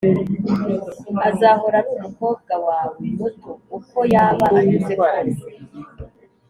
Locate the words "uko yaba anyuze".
3.77-4.93